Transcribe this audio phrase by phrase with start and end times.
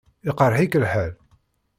[0.29, 1.13] Iqṛeḥ-ik lḥal?